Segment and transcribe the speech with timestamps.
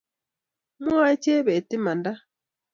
[0.81, 2.11] Mamwae Chebet imanda